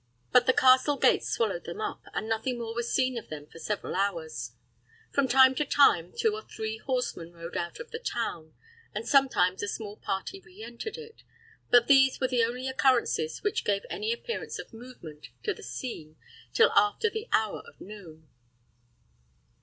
[0.31, 3.59] But the castle gates swallowed them up, and nothing more was seen of them for
[3.59, 4.53] several hours.
[5.11, 8.55] From time to time, two or three horsemen rode out of the town,
[8.95, 11.21] and sometimes a small party re entered it;
[11.69, 16.15] but these were the only occurrences which gave any appearance of movement to the scene
[16.51, 18.27] till after the hour of noon.